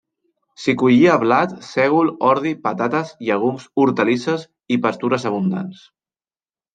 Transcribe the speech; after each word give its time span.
S'hi 0.61 0.73
collia 0.83 1.17
blat, 1.23 1.51
sègol, 1.67 2.07
ordi, 2.29 2.53
patates, 2.63 3.11
llegums, 3.27 3.67
hortalisses 3.83 4.47
i 4.77 4.79
pastures 4.87 5.27
abundants. 5.31 5.85